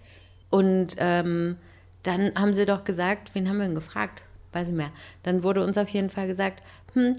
[0.51, 1.57] Und ähm,
[2.03, 4.23] dann haben sie doch gesagt, wen haben wir denn gefragt?
[4.53, 4.91] Weiß ich mehr.
[5.23, 6.63] Dann wurde uns auf jeden Fall gesagt,
[6.95, 7.17] hm,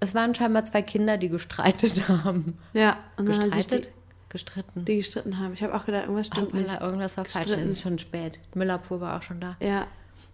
[0.00, 2.56] es waren scheinbar zwei Kinder, die gestreitet haben.
[2.72, 3.90] Ja, und dann Gestreitet?
[4.28, 4.84] Gestritten.
[4.84, 5.54] die, gestritten haben.
[5.54, 6.80] Ich habe auch gedacht, irgendwas stimmt Hoppala, nicht.
[6.80, 7.46] irgendwas war falsch.
[7.46, 7.68] Gestritten.
[7.68, 8.38] Es ist schon spät.
[8.54, 9.56] Müllabfuhr war auch schon da.
[9.60, 9.86] Ja,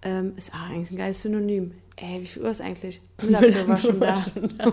[0.02, 1.72] ähm, ist auch eigentlich ein geiles Synonym.
[1.96, 3.00] Ey, wie viel Uhr ist eigentlich?
[3.22, 4.24] Müllabfuhr war schon da.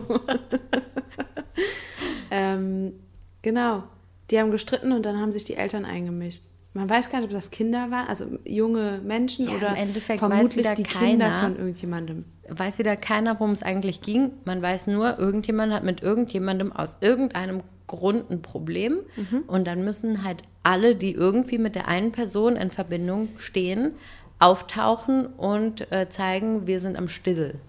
[2.31, 2.93] ähm,
[3.41, 3.83] genau.
[4.31, 6.43] Die haben gestritten und dann haben sich die Eltern eingemischt.
[6.73, 9.75] Man weiß gar nicht, ob das Kinder waren, also junge Menschen Ja, oder
[10.17, 11.41] vermutlich wieder die Kinder keiner.
[11.41, 12.23] von irgendjemandem.
[12.47, 14.31] weiß wieder keiner, worum es eigentlich ging.
[14.45, 19.01] Man weiß nur, irgendjemand hat mit irgendjemandem aus irgendeinem Grund ein Problem.
[19.47, 23.93] Und dann müssen halt alle, die irgendwie mit der einen Person in Verbindung stehen,
[24.39, 27.59] auftauchen und äh, zeigen, wir sind am Stissel.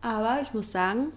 [0.00, 1.12] Aber ich muss sagen,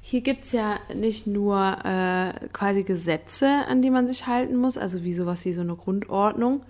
[0.00, 4.78] hier gibt es ja nicht nur äh, quasi Gesetze, an die man sich halten muss,
[4.78, 6.62] also wie sowas wie so eine Grundordnung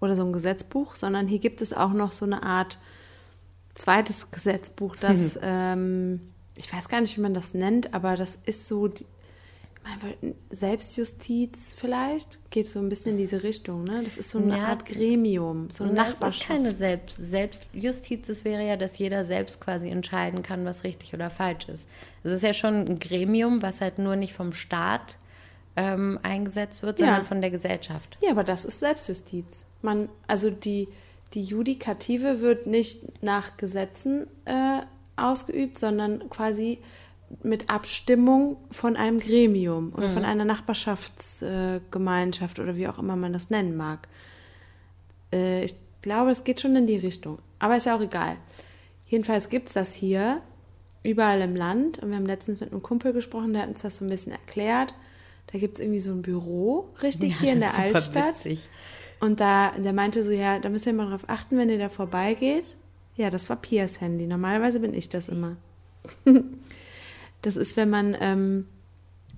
[0.00, 2.78] oder so ein Gesetzbuch, sondern hier gibt es auch noch so eine Art
[3.74, 6.20] zweites Gesetzbuch, das, ähm,
[6.56, 9.06] ich weiß gar nicht, wie man das nennt, aber das ist so, die,
[9.88, 14.02] meine, Selbstjustiz vielleicht, geht so ein bisschen in diese Richtung, ne?
[14.04, 16.46] Das ist so eine Ja, Art Gremium, so ein Na, es ist Nachbarschafts...
[16.48, 21.30] keine Selbst Selbstjustiz, das wäre ja, dass jeder selbst quasi entscheiden kann, was richtig oder
[21.30, 21.88] falsch ist.
[22.24, 25.18] Es ist ja schon ein Gremium, was halt nur nicht vom Staat
[25.76, 27.06] ähm, eingesetzt wird, Ja.
[27.06, 28.18] sondern von der Gesellschaft.
[28.20, 29.64] Ja, aber das ist Selbstjustiz.
[29.82, 30.88] man, also die,
[31.34, 34.80] die Judikative wird nicht nach Gesetzen äh,
[35.16, 36.78] ausgeübt, sondern quasi
[37.42, 43.50] mit Abstimmung von einem Gremium oder von einer Nachbarschaftsgemeinschaft oder wie auch immer man das
[43.50, 44.08] nennen mag.
[45.32, 47.38] Äh, ich glaube, es geht schon in die Richtung.
[47.58, 48.36] Aber ist ja auch egal.
[49.06, 50.42] Jedenfalls gibt es das hier
[51.02, 51.98] überall im Land.
[51.98, 54.32] Und wir haben letztens mit einem Kumpel gesprochen, der hat uns das so ein bisschen
[54.32, 54.94] erklärt.
[55.52, 58.36] Da gibt es irgendwie so ein Büro, richtig, Ja, hier in der Altstadt.
[58.36, 58.68] witzig.
[59.20, 61.88] Und da, der meinte so, ja, da müsst ihr mal drauf achten, wenn ihr da
[61.88, 62.64] vorbeigeht.
[63.16, 64.26] Ja, das war Pias Handy.
[64.26, 65.56] Normalerweise bin ich das immer.
[67.42, 68.66] das ist, wenn man ähm,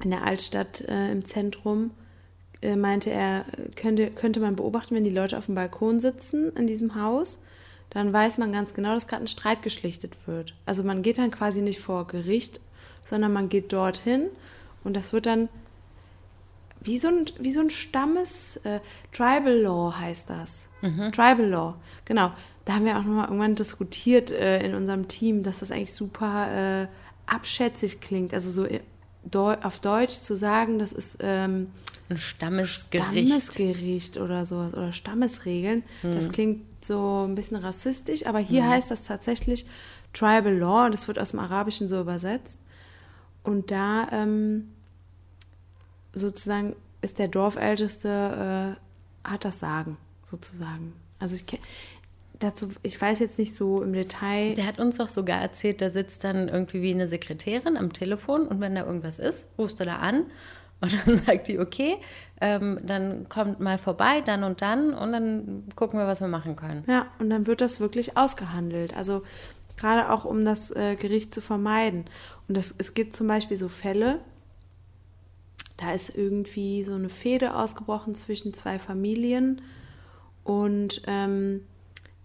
[0.02, 1.90] in der Altstadt äh, im Zentrum,
[2.62, 3.44] äh, meinte er,
[3.76, 7.40] könnte, könnte man beobachten, wenn die Leute auf dem Balkon sitzen in diesem Haus,
[7.90, 10.54] dann weiß man ganz genau, dass gerade ein Streit geschlichtet wird.
[10.64, 12.60] Also man geht dann quasi nicht vor Gericht,
[13.04, 14.28] sondern man geht dorthin
[14.84, 15.48] und das wird dann
[16.82, 18.80] wie so ein, wie so ein Stammes, äh,
[19.12, 20.68] Tribal Law heißt das.
[21.10, 22.32] Tribal Law, genau.
[22.64, 26.82] Da haben wir auch nochmal irgendwann diskutiert äh, in unserem Team, dass das eigentlich super
[26.82, 26.86] äh,
[27.30, 28.34] abschätzig klingt.
[28.34, 28.80] Also so äh,
[29.62, 31.68] auf Deutsch zu sagen, das ist ähm,
[32.08, 33.28] Ein Stammesgericht.
[33.28, 35.82] Stammesgericht oder sowas oder Stammesregeln.
[36.02, 39.66] Das klingt so ein bisschen rassistisch, aber hier heißt das tatsächlich
[40.12, 42.58] Tribal Law und das wird aus dem Arabischen so übersetzt.
[43.42, 44.70] Und da ähm,
[46.14, 48.76] sozusagen ist der Dorfälteste,
[49.24, 50.92] äh, hat das Sagen, sozusagen.
[51.18, 51.58] Also ich ke-
[52.40, 54.54] dazu, ich weiß jetzt nicht so im Detail.
[54.54, 58.48] Der hat uns doch sogar erzählt, da sitzt dann irgendwie wie eine Sekretärin am Telefon
[58.48, 60.26] und wenn da irgendwas ist, rufst du da an
[60.80, 61.98] und dann sagt die, okay,
[62.40, 66.56] ähm, dann kommt mal vorbei, dann und dann und dann gucken wir, was wir machen
[66.56, 66.84] können.
[66.88, 68.96] Ja, und dann wird das wirklich ausgehandelt.
[68.96, 69.22] Also
[69.76, 72.06] gerade auch, um das äh, Gericht zu vermeiden.
[72.48, 74.20] Und das, es gibt zum Beispiel so Fälle,
[75.76, 79.60] da ist irgendwie so eine Fehde ausgebrochen zwischen zwei Familien
[80.44, 81.62] und ähm,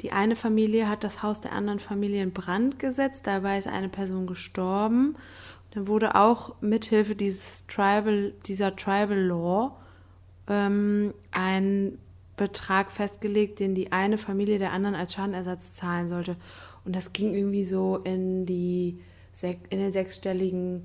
[0.01, 3.89] die eine Familie hat das Haus der anderen Familie in Brand gesetzt, dabei ist eine
[3.89, 5.15] Person gestorben.
[5.71, 9.75] Dann wurde auch mithilfe dieses Tribal, dieser Tribal Law
[10.47, 11.97] ähm, ein
[12.37, 16.35] Betrag festgelegt, den die eine Familie der anderen als Schadenersatz zahlen sollte.
[16.83, 18.99] Und das ging irgendwie so in, die,
[19.41, 20.83] in den sechsstelligen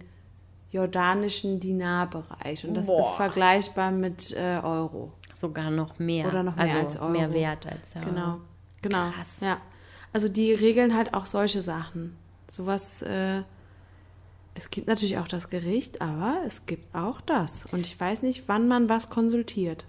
[0.70, 2.66] jordanischen Dinar-Bereich.
[2.66, 3.00] Und das Boah.
[3.00, 5.12] ist vergleichbar mit äh, Euro.
[5.34, 6.28] Sogar noch mehr.
[6.28, 7.10] Oder noch mehr also als Euro.
[7.10, 8.40] mehr wert als der Genau, Euro.
[8.82, 9.10] Genau.
[9.10, 9.36] Krass.
[9.40, 9.60] Ja.
[10.12, 12.16] Also die regeln halt auch solche Sachen.
[12.50, 13.42] Sowas, äh,
[14.54, 17.66] es gibt natürlich auch das Gericht, aber es gibt auch das.
[17.72, 19.86] Und ich weiß nicht, wann man was konsultiert.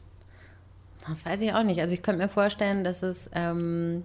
[1.08, 1.82] Das weiß ich auch nicht.
[1.82, 4.04] Also ich könnte mir vorstellen, dass es ähm,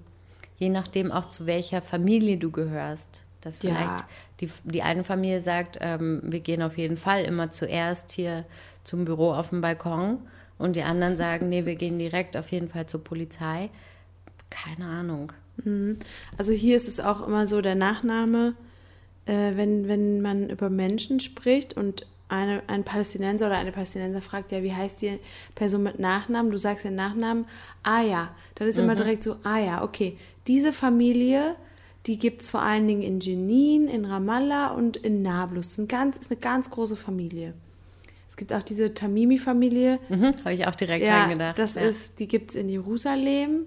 [0.58, 3.74] je nachdem auch zu welcher Familie du gehörst, dass Ja.
[3.74, 4.04] vielleicht
[4.40, 8.46] die, die eine Familie sagt, ähm, wir gehen auf jeden Fall immer zuerst hier
[8.82, 10.18] zum Büro auf dem Balkon
[10.56, 13.68] und die anderen sagen, nee, wir gehen direkt auf jeden Fall zur Polizei.
[14.50, 15.32] Keine Ahnung.
[16.36, 18.54] Also hier ist es auch immer so, der Nachname,
[19.24, 24.52] äh, wenn, wenn man über Menschen spricht und eine, ein Palästinenser oder eine Palästinenser fragt,
[24.52, 25.18] ja, wie heißt die
[25.54, 26.50] Person mit Nachnamen?
[26.50, 27.46] Du sagst den Nachnamen,
[27.82, 31.54] ah ja, dann ist immer direkt so, ah ja, okay, diese Familie,
[32.06, 35.78] die gibt es vor allen Dingen in Jenin, in Ramallah und in Nablus.
[35.78, 37.54] Ein ganz, ist eine ganz große Familie.
[38.28, 41.58] Es gibt auch diese Tamimi-Familie, Mhm, Habe ich auch direkt ja, dran gedacht.
[41.58, 41.82] das ja.
[41.82, 43.66] ist, die gibt es in Jerusalem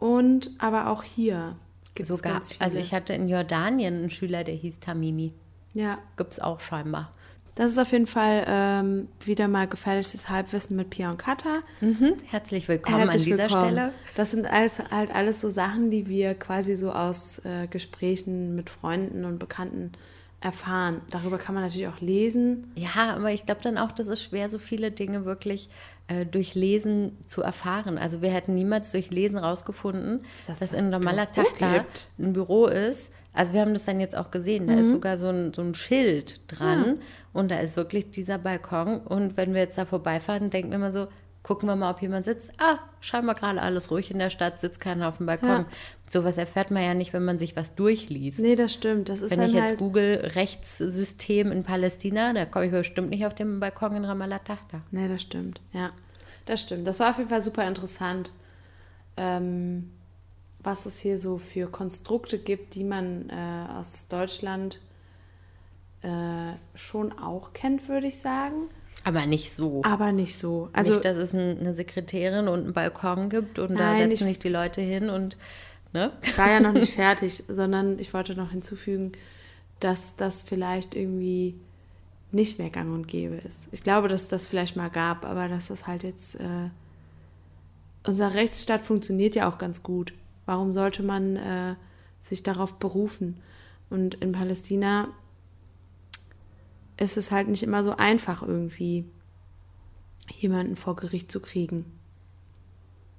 [0.00, 1.56] und aber auch hier
[1.94, 2.60] gibt es ganz viele.
[2.60, 5.32] also ich hatte in Jordanien einen Schüler, der hieß Tamimi.
[5.74, 7.12] ja, Gibt es auch scheinbar.
[7.56, 11.58] das ist auf jeden Fall ähm, wieder mal gefährliches Halbwissen mit Pia und Kata.
[11.80, 12.14] Mhm.
[12.26, 13.72] Herzlich willkommen Herzlich an dieser willkommen.
[13.72, 13.92] Stelle.
[14.14, 18.70] Das sind alles, halt alles so Sachen, die wir quasi so aus äh, Gesprächen mit
[18.70, 19.92] Freunden und Bekannten
[20.40, 21.02] erfahren.
[21.10, 22.72] Darüber kann man natürlich auch lesen.
[22.74, 25.68] Ja, aber ich glaube dann auch, das ist schwer, so viele Dinge wirklich
[26.10, 27.96] äh, durch Lesen zu erfahren.
[27.98, 32.08] Also wir hätten niemals durch Lesen rausgefunden, Dass dass, das in Ramallah Büro gibt.
[32.18, 33.12] ein Büro ist.
[33.32, 34.66] Also wir haben das dann jetzt auch gesehen.
[34.66, 34.92] Da ist Mhm.
[34.94, 36.98] sogar so ein, so ein Schild dran
[37.32, 38.98] und da ist wirklich dieser Balkon.
[38.98, 41.06] Und wenn wir jetzt da vorbeifahren, denken wir immer so,
[41.42, 42.50] gucken wir mal, ob jemand sitzt.
[42.58, 45.48] Ah, scheinbar gerade alles ruhig in der Stadt, sitzt keiner auf dem Balkon.
[45.48, 45.66] Ja.
[46.08, 48.40] Sowas erfährt man ja nicht, wenn man sich was durchliest.
[48.40, 49.08] Nee, das stimmt.
[49.08, 53.24] Das ist Wenn ich jetzt halt, google Rechtssystem in Palästina, da komme ich bestimmt nicht
[53.26, 54.82] auf dem Balkon in Ramallah Tahta.
[54.90, 55.60] Nee, das stimmt.
[55.72, 55.90] Ja,
[56.46, 56.86] das stimmt.
[56.86, 58.30] Das war auf jeden Fall super interessant,
[59.16, 59.90] ähm,
[60.62, 64.78] was es hier so für Konstrukte gibt, die man äh, aus Deutschland
[66.02, 68.68] äh, schon auch kennt, würde ich sagen.
[69.04, 69.80] Aber nicht so.
[69.84, 70.68] Aber nicht so.
[70.72, 74.24] Also, nicht, dass es ein, eine Sekretärin und einen Balkon gibt und da Nein, setzen
[74.24, 75.36] ich- sich die Leute hin und
[75.92, 76.12] ne?
[76.22, 79.12] ich war ja noch nicht fertig, sondern ich wollte noch hinzufügen,
[79.80, 81.54] dass das vielleicht irgendwie
[82.32, 83.68] nicht mehr gang und gäbe ist.
[83.72, 86.68] Ich glaube, dass das vielleicht mal gab, aber dass das halt jetzt äh,
[88.06, 90.12] unser Rechtsstaat funktioniert ja auch ganz gut.
[90.46, 91.74] Warum sollte man äh,
[92.22, 93.38] sich darauf berufen?
[93.88, 95.08] Und in Palästina
[97.00, 99.04] ist es halt nicht immer so einfach, irgendwie
[100.38, 101.86] jemanden vor Gericht zu kriegen.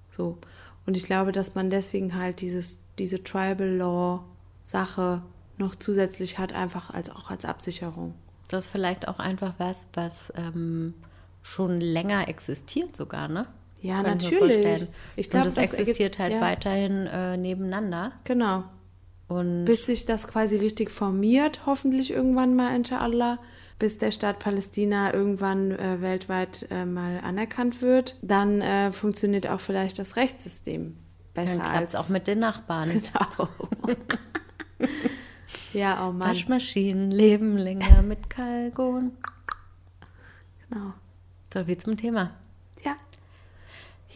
[0.10, 0.38] So.
[0.86, 4.24] Und ich glaube, dass man deswegen halt dieses, diese Tribal Law
[4.64, 5.22] Sache
[5.58, 8.14] noch zusätzlich hat, einfach als auch als Absicherung.
[8.48, 10.94] Das ist vielleicht auch einfach was, was ähm,
[11.42, 13.48] schon länger existiert sogar, ne?
[13.82, 14.88] Ja, mir natürlich.
[15.16, 16.42] Ich Und glaube, das das existiert halt ja.
[16.42, 18.12] weiterhin äh, nebeneinander.
[18.26, 18.64] Genau.
[19.28, 23.40] Und Bis sich das quasi richtig formiert, hoffentlich irgendwann mal, inshallah,
[23.82, 29.60] bis der Staat Palästina irgendwann äh, weltweit äh, mal anerkannt wird, dann äh, funktioniert auch
[29.60, 30.96] vielleicht das Rechtssystem
[31.34, 32.92] besser dann klappt als es auch mit den Nachbarn.
[34.72, 34.86] Genau.
[35.74, 36.30] ja, oh Mann.
[36.30, 39.12] Waschmaschinen leben länger mit Kalgon.
[40.70, 40.94] Genau.
[41.54, 42.32] So wie zum Thema.
[42.84, 42.96] Ja.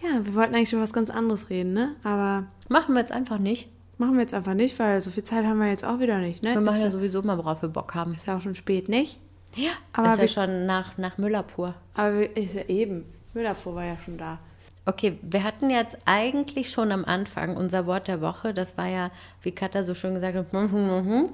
[0.02, 1.96] Ja, wir wollten eigentlich über was ganz anderes reden, ne?
[2.04, 3.68] Aber Machen wir jetzt einfach nicht.
[3.98, 6.44] machen wir jetzt einfach nicht, weil so viel Zeit haben wir jetzt auch wieder nicht,
[6.44, 6.54] ne?
[6.54, 8.14] Wir machen ja sowieso mal, worauf wir Bock haben.
[8.14, 9.20] ist ja auch schon spät, nicht?
[9.56, 11.76] Ja, Aber ist ja schon nach, nach Müllabfuhr.
[11.94, 13.06] Aber ist ja eben.
[13.34, 14.40] Müllabfuhr war ja schon da.
[14.86, 18.54] Okay, wir hatten jetzt eigentlich schon am Anfang unser Wort der Woche.
[18.54, 19.10] Das war ja,
[19.42, 21.30] wie Katha so schön gesagt hat, hm, hm, hm, hm.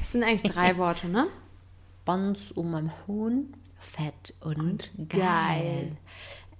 [0.00, 1.26] Das sind eigentlich drei Worte, ne?
[2.04, 5.20] Bons um am Huhn, fett und, geil.
[5.20, 5.96] geil.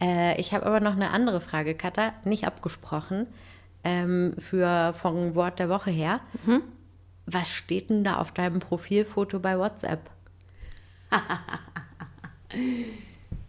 [0.00, 3.26] Äh, ich habe aber noch eine andere Frage, Katha, nicht abgesprochen,
[3.82, 6.20] ähm, für vom Wort der Woche her.
[6.46, 6.62] Mhm.
[7.26, 10.10] Was steht denn da auf deinem Profilfoto bei WhatsApp?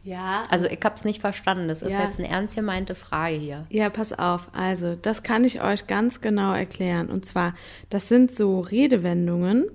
[0.03, 0.43] Ja.
[0.49, 1.69] Also ich habe es nicht verstanden.
[1.69, 2.05] Das ist Ja.
[2.05, 3.65] jetzt eine ernst gemeinte Frage hier.
[3.69, 4.49] Ja, pass auf.
[4.53, 7.09] Also, das kann ich euch ganz genau erklären.
[7.09, 7.53] Und zwar,
[7.89, 9.65] das sind so Redewendungen,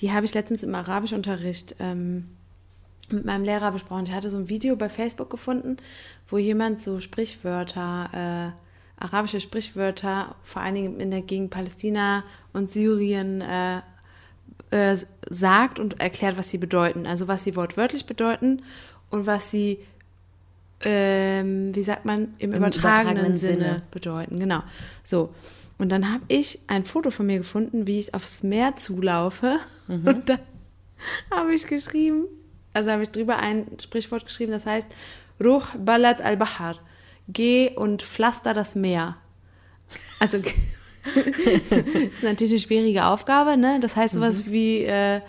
[0.00, 2.30] die habe ich letztens im Arabischunterricht ähm,
[3.10, 4.06] mit meinem Lehrer besprochen.
[4.06, 5.76] Ich hatte so ein Video bei Facebook gefunden,
[6.28, 8.54] wo jemand so Sprichwörter,
[8.98, 13.82] äh, arabische Sprichwörter, vor allen Dingen in der Gegend Palästina und Syrien, äh,
[14.70, 14.96] äh,
[15.30, 17.06] sagt und erklärt, was sie bedeuten.
[17.06, 18.62] Also was sie wortwörtlich bedeuten
[19.10, 19.78] und was sie,
[20.80, 23.82] ähm, wie sagt man, im, Im übertragenen, übertragenen Sinne, Sinne.
[23.90, 24.38] bedeuten.
[24.38, 24.62] Genau.
[25.02, 25.34] So.
[25.78, 29.58] Und dann habe ich ein Foto von mir gefunden, wie ich aufs Meer zulaufe.
[29.88, 30.38] Und dann
[31.30, 32.24] habe ich geschrieben,
[32.72, 34.88] also habe ich drüber ein Sprichwort geschrieben, das heißt,
[35.42, 36.76] Ruh Balad al-Bahar.
[37.28, 39.16] Geh und pflaster das Meer.
[40.20, 40.40] Also
[41.14, 43.78] ist natürlich eine schwierige Aufgabe, ne?
[43.80, 45.20] Das heißt sowas wie, äh,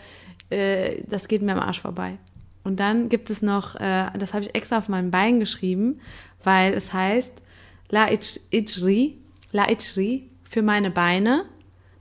[0.49, 2.17] äh, das geht mir am Arsch vorbei.
[2.63, 5.99] Und dann gibt es noch, äh, das habe ich extra auf meinem Bein geschrieben,
[6.43, 7.33] weil es heißt
[7.89, 9.17] La ich- Ijri,
[9.51, 11.45] La Ijri für meine Beine.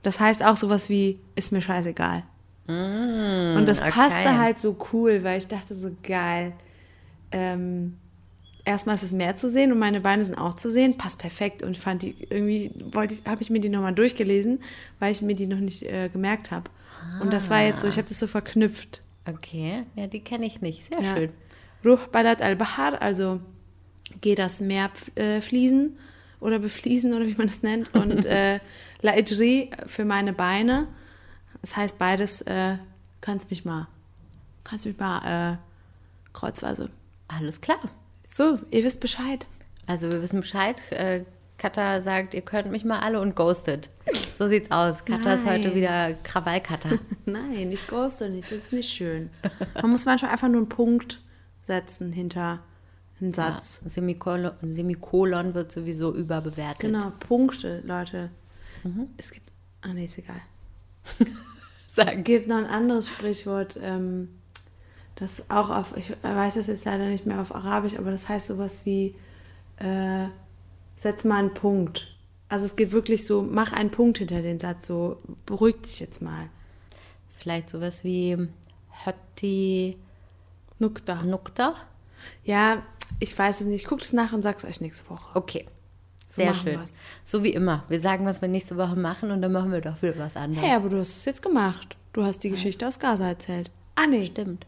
[0.01, 2.23] Das heißt auch sowas wie, ist mir scheißegal.
[2.67, 3.91] Und das okay.
[3.91, 6.53] passte halt so cool, weil ich dachte so geil.
[7.31, 7.97] Ähm,
[8.65, 10.97] erstmal ist es mehr zu sehen und meine Beine sind auch zu sehen.
[10.97, 14.61] Passt perfekt und fand die irgendwie wollte ich habe ich mir die nochmal durchgelesen,
[14.99, 16.69] weil ich mir die noch nicht äh, gemerkt habe.
[17.21, 19.01] Und das war jetzt so, ich habe das so verknüpft.
[19.27, 20.85] Okay, ja, die kenne ich nicht.
[20.85, 21.15] Sehr Ja.
[21.15, 21.29] schön.
[21.85, 23.39] Ruh Balat al-Bahar, also
[24.21, 25.97] geh das Meer äh, fließen
[26.39, 27.93] oder befließen oder wie man das nennt.
[27.93, 28.59] Und äh,
[29.01, 30.87] La Ijri für meine Beine.
[31.61, 32.77] Das heißt beides, äh,
[33.21, 33.87] kannst mich mal,
[34.63, 35.57] kannst mich mal äh,
[36.33, 36.89] kreuzweise.
[37.27, 37.79] Alles klar.
[38.35, 39.47] So, ihr wisst Bescheid.
[39.87, 40.81] Also wir wissen Bescheid.
[40.91, 41.23] Äh,
[41.57, 43.89] Katha sagt, ihr könnt mich mal alle und ghostet.
[44.33, 45.05] So sieht's aus.
[45.05, 45.75] Katha ist heute Nein.
[45.77, 46.89] wieder Krawall-Katha.
[47.25, 49.29] Nein, ich ghoste nicht, das ist nicht schön.
[49.81, 51.21] Man muss manchmal einfach nur einen Punkt
[51.65, 52.59] setzen hinter
[53.21, 53.81] einen Ja, Satz.
[53.85, 56.81] Semikolon, Semikolon wird sowieso überbewertet.
[56.81, 58.31] Genau, Punkte, Leute.
[59.15, 60.41] Es gibt, ah nee, ist egal.
[61.87, 62.25] Es Sag.
[62.25, 64.27] gibt noch ein anderes Sprichwort, ähm,
[65.15, 68.47] das auch auf, ich weiß es jetzt leider nicht mehr auf Arabisch, aber das heißt
[68.47, 69.15] sowas wie,
[69.77, 70.27] äh,
[70.97, 72.07] setz mal einen Punkt.
[72.49, 76.21] Also es geht wirklich so, mach einen Punkt hinter den Satz, so beruhig dich jetzt
[76.21, 76.49] mal.
[77.37, 78.37] Vielleicht sowas wie
[79.05, 79.97] Hötti
[80.79, 81.23] Nukta.
[81.23, 81.75] Nukta.
[82.43, 82.83] Ja,
[83.19, 83.83] ich weiß es nicht.
[83.83, 85.35] Ich gucke es nach und sag's euch nächste Woche.
[85.35, 85.65] Okay.
[86.27, 86.79] So Sehr schön.
[86.79, 86.91] wir's.
[87.23, 87.83] So wie immer.
[87.87, 90.65] Wir sagen, was wir nächste Woche machen und dann machen wir doch wieder was anderes.
[90.65, 91.95] Hey, aber du hast es jetzt gemacht.
[92.13, 93.71] Du hast die Geschichte aus Gaza erzählt.
[93.95, 94.25] Ah, nee.
[94.25, 94.65] Stimmt.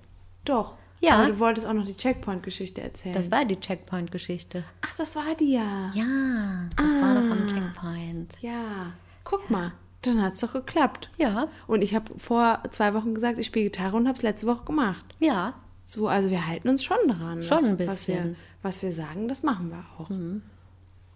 [0.47, 0.75] Doch.
[0.99, 1.17] Ja.
[1.17, 3.13] Aber du wolltest auch noch die Checkpoint-Geschichte erzählen.
[3.13, 4.63] Das war die Checkpoint-Geschichte.
[4.81, 5.91] Ach, das war die ja.
[5.93, 7.31] Ja, das war doch Ah.
[7.33, 8.37] am Checkpoint.
[8.41, 8.93] Ja.
[9.23, 9.73] Guck mal.
[10.01, 11.09] Dann hat's doch geklappt.
[11.17, 14.47] Ja, Und ich habe vor zwei Wochen gesagt, ich spiele Gitarre und habe es letzte
[14.47, 15.05] Woche gemacht.
[15.19, 15.53] ja.
[15.89, 17.41] So, also wir halten uns schon dran.
[17.41, 18.29] Schon was, ein Was wir, bisschen.
[18.31, 18.35] Mhm.
[18.61, 20.09] was wir sagen, das machen wir auch.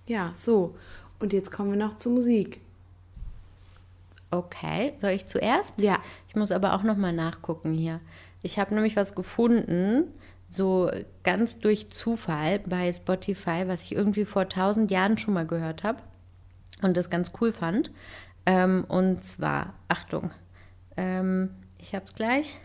[0.07, 0.75] Ja, so.
[1.19, 2.61] Und jetzt kommen wir noch zur Musik.
[4.29, 5.73] Okay, soll ich zuerst?
[5.81, 5.99] Ja.
[6.29, 7.99] Ich muss aber auch noch mal nachgucken hier.
[8.41, 10.13] Ich habe nämlich was gefunden,
[10.47, 10.91] so
[11.23, 15.99] ganz durch Zufall bei Spotify, was ich irgendwie vor tausend Jahren schon mal gehört habe
[16.81, 17.91] und das ganz cool fand.
[18.45, 20.31] Ähm, und zwar, Achtung,
[20.97, 22.57] ähm, ich habe es gleich.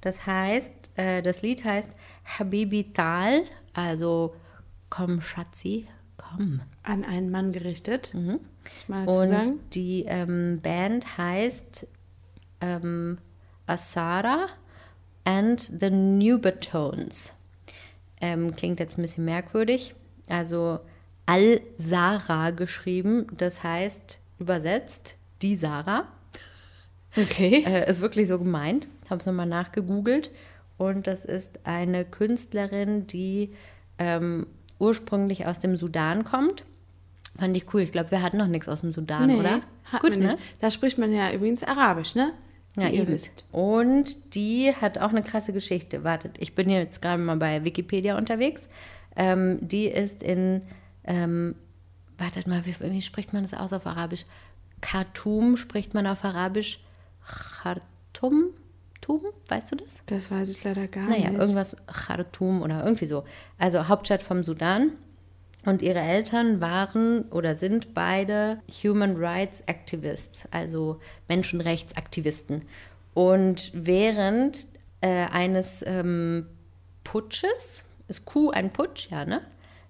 [0.00, 1.90] Das heißt, äh, das Lied heißt
[2.24, 3.42] Habibi Tal,
[3.74, 4.34] also
[4.88, 6.60] komm Schatzi, komm.
[6.82, 8.14] An einen Mann gerichtet.
[8.88, 11.86] Dazu Und die ähm, Band heißt
[12.60, 13.18] ähm,
[13.66, 14.48] Asara
[15.24, 17.32] and the Nubatones.
[18.20, 19.94] Ähm, klingt jetzt ein bisschen merkwürdig.
[20.28, 20.80] Also
[21.26, 26.08] Al-Sara geschrieben, das heißt übersetzt die Sarah.
[27.16, 27.64] Okay.
[27.66, 28.88] Äh, ist wirklich so gemeint.
[29.08, 30.30] Habe es nochmal nachgegoogelt.
[30.76, 33.54] Und das ist eine Künstlerin, die
[33.98, 34.46] ähm,
[34.78, 36.64] ursprünglich aus dem Sudan kommt.
[37.36, 37.82] Fand ich cool.
[37.82, 39.60] Ich glaube, wir hatten noch nichts aus dem Sudan, oder?
[39.84, 40.36] hat Gut, ne?
[40.60, 42.32] Da spricht man ja übrigens Arabisch, ne?
[42.76, 43.44] Ja, ihr wisst.
[43.52, 46.02] Und die hat auch eine krasse Geschichte.
[46.02, 48.68] Wartet, ich bin jetzt gerade mal bei Wikipedia unterwegs.
[49.16, 50.62] Ähm, die ist in,
[51.04, 51.54] ähm,
[52.18, 54.24] wartet mal, wie, wie spricht man das aus auf Arabisch?
[54.80, 56.80] Khartoum spricht man auf Arabisch.
[57.24, 58.50] Khartoum?
[59.00, 59.20] Tum?
[59.48, 60.00] Weißt du das?
[60.06, 61.38] Das weiß ich leider gar Naja, nicht.
[61.38, 63.24] irgendwas Khartoum oder irgendwie so.
[63.58, 64.92] Also Hauptstadt vom Sudan.
[65.64, 72.62] Und ihre Eltern waren oder sind beide Human Rights Activists, also Menschenrechtsaktivisten.
[73.14, 74.66] Und während
[75.00, 76.46] äh, eines ähm,
[77.02, 79.40] Putsches, ist Q ein Putsch, ja, ne?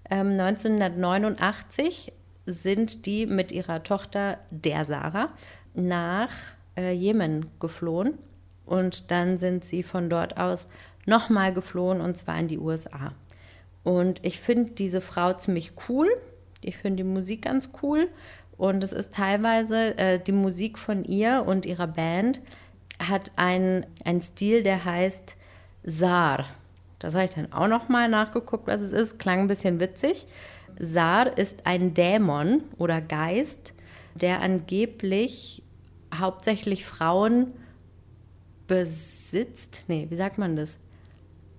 [0.09, 2.13] Ähm, 1989
[2.45, 5.29] sind die mit ihrer Tochter, der Sarah,
[5.73, 6.31] nach
[6.77, 8.17] äh, Jemen geflohen.
[8.65, 10.67] Und dann sind sie von dort aus
[11.05, 13.13] nochmal geflohen, und zwar in die USA.
[13.85, 16.09] Und ich finde diese Frau ziemlich cool.
[16.61, 18.09] Ich finde die Musik ganz cool.
[18.57, 22.41] Und es ist teilweise äh, die Musik von ihr und ihrer Band
[22.99, 23.85] hat einen
[24.21, 25.35] Stil, der heißt
[25.83, 26.45] Sar.
[26.97, 29.19] Das habe ich dann auch noch mal nachgeguckt, was es ist.
[29.19, 30.25] Klang ein bisschen witzig.
[30.79, 33.73] Sar ist ein Dämon oder Geist,
[34.15, 35.61] der angeblich
[36.13, 37.53] hauptsächlich Frauen
[38.65, 39.83] besitzt.
[39.87, 40.79] Nee, wie sagt man das?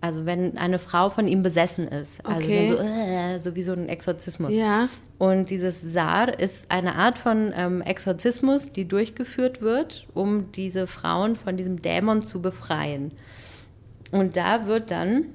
[0.07, 2.25] Also wenn eine Frau von ihm besessen ist.
[2.25, 2.69] Also Okay.
[2.69, 4.55] so, äh, so wie so ein Exorzismus.
[4.55, 4.89] Ja.
[5.19, 11.37] Und dieses Sar ist eine Art von ähm, Exorzismus, die durchgeführt wird, um diese Frauen
[11.37, 13.13] von diesem Dämon zu befreien.
[14.13, 15.27] Und da wird dann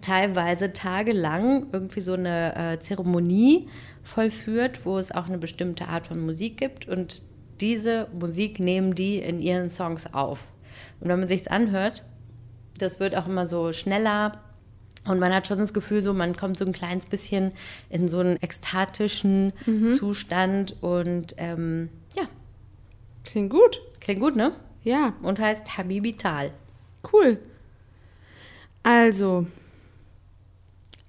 [0.00, 3.68] teilweise tagelang irgendwie so eine äh, Zeremonie
[4.02, 6.88] vollführt, wo es auch eine bestimmte Art von Musik gibt.
[6.88, 7.22] Und
[7.60, 10.40] diese Musik nehmen die in ihren Songs auf.
[11.00, 12.02] Und wenn man sich anhört,
[12.78, 14.40] das wird auch immer so schneller
[15.06, 17.52] und man hat schon das Gefühl, so man kommt so ein kleines bisschen
[17.90, 19.52] in so einen ekstatischen
[19.92, 22.24] Zustand und ähm, ja,
[23.24, 23.80] Klingt gut.
[24.00, 24.54] klingt gut, ne?
[24.82, 26.50] Ja, Und heißt Habibi Tal.
[27.12, 27.38] cool.
[28.82, 29.46] Also,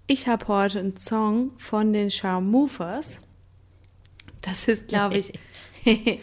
[0.08, 3.22] ich habe heute einen Song von den Charmoofers.
[4.42, 5.34] Das ist, glaube ich,
[5.86, 6.20] ich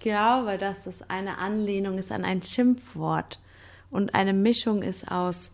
[0.00, 3.40] glaube, dass das eine Anlehnung ist an ein Schimpfwort
[3.96, 5.50] und eine Mischung ist aus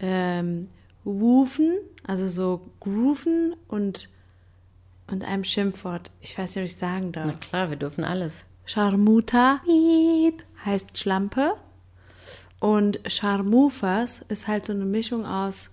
[0.00, 0.68] ähm,
[1.04, 4.08] Woofen, also so Grooven und,
[5.06, 6.10] und einem Schimpfwort.
[6.20, 7.26] Ich weiß nicht, ob ich sagen darf.
[7.26, 8.44] Na klar, wir dürfen alles.
[8.66, 9.60] Scharmuta
[10.64, 11.54] heißt Schlampe.
[12.60, 15.70] Und Charmoofers ist halt so eine Mischung aus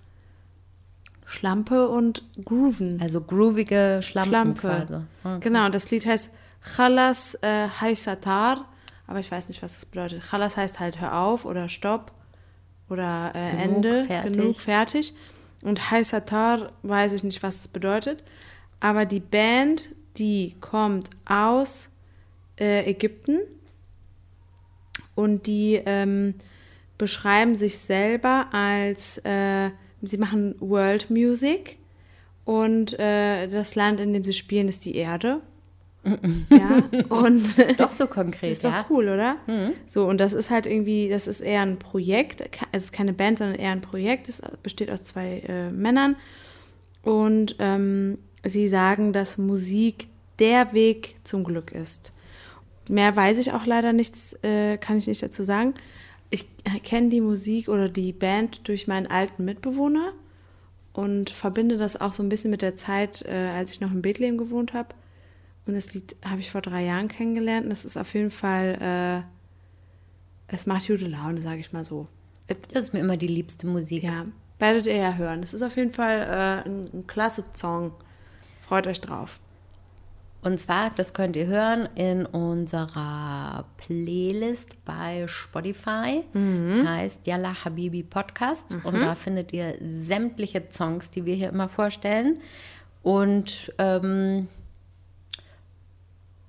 [1.26, 3.00] Schlampe und Grooven.
[3.02, 4.60] Also groovige Schlampen Schlampe.
[4.60, 4.94] quasi.
[5.24, 5.38] Ah.
[5.38, 6.30] Genau, das Lied heißt
[6.62, 8.64] Khalas äh, Haisatar,
[9.06, 10.22] aber ich weiß nicht, was das bedeutet.
[10.22, 12.12] Khalas heißt halt hör auf oder stopp
[12.88, 14.32] oder äh, Genug, Ende, fertig.
[14.32, 15.14] genug, fertig.
[15.62, 18.22] Und Haisatar weiß ich nicht, was das bedeutet.
[18.80, 19.88] Aber die Band,
[20.18, 21.88] die kommt aus
[22.58, 23.38] äh, Ägypten
[25.14, 26.34] und die ähm,
[26.98, 29.70] beschreiben sich selber als, äh,
[30.02, 31.78] sie machen World Music
[32.44, 35.40] und äh, das Land, in dem sie spielen, ist die Erde.
[36.50, 37.44] Ja, und
[37.78, 38.86] Doch so konkret, ist doch ja.
[38.90, 39.36] cool, oder?
[39.86, 42.48] So, und das ist halt irgendwie, das ist eher ein Projekt.
[42.72, 44.28] Es ist keine Band, sondern eher ein Projekt.
[44.28, 46.16] Es besteht aus zwei äh, Männern.
[47.02, 52.12] Und ähm, sie sagen, dass Musik der Weg zum Glück ist.
[52.88, 55.74] Mehr weiß ich auch leider nichts, äh, kann ich nicht dazu sagen.
[56.30, 56.46] Ich
[56.82, 60.12] kenne die Musik oder die Band durch meinen alten Mitbewohner
[60.92, 64.02] und verbinde das auch so ein bisschen mit der Zeit, äh, als ich noch in
[64.02, 64.88] Bethlehem gewohnt habe.
[65.66, 67.64] Und das Lied habe ich vor drei Jahren kennengelernt.
[67.64, 69.24] Und das ist auf jeden Fall,
[70.48, 72.06] äh, es macht gute Laune, sage ich mal so.
[72.72, 74.04] Das ist mir immer die liebste Musik.
[74.04, 74.26] Ja,
[74.60, 75.42] werdet ihr ja hören.
[75.42, 77.92] Es ist auf jeden Fall äh, ein, ein klasse Song.
[78.68, 79.40] Freut euch drauf.
[80.42, 86.22] Und zwar, das könnt ihr hören in unserer Playlist bei Spotify.
[86.86, 88.64] Heißt Yalla Habibi Podcast.
[88.84, 92.38] Und da findet ihr sämtliche Songs, die wir hier immer vorstellen.
[93.02, 94.46] Und ähm,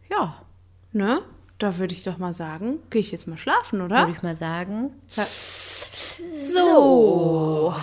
[0.09, 0.41] ja,
[0.93, 1.21] Ne?
[1.59, 3.99] Da würde ich doch mal sagen, gehe ich jetzt mal schlafen, oder?
[3.99, 4.91] würde ich mal sagen.
[6.53, 7.73] So.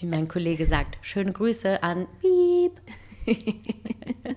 [0.00, 2.80] Wie mein Kollege sagt, schöne Grüße an Piep.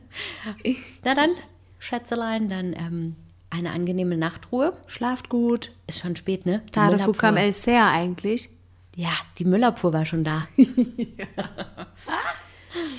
[1.04, 1.32] Na dann,
[1.80, 3.16] Schätzelein, dann ähm,
[3.50, 4.74] eine angenehme Nachtruhe.
[4.88, 5.72] Schlaft gut.
[5.88, 6.62] Ist schon spät, ne?
[6.68, 8.50] Die Tade Müllabfuhr- Fukam El Ser eigentlich.
[8.96, 10.48] Ja, die Müllabfuhr war schon da.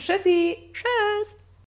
[0.05, 0.57] Tschüssi.
[0.73, 1.37] Tschüss.